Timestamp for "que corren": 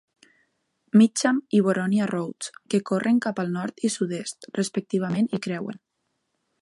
2.75-3.19